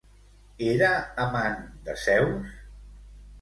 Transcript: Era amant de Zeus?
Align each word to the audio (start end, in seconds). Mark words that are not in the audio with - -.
Era 0.69 0.87
amant 1.25 1.59
de 1.91 1.97
Zeus? 2.05 2.57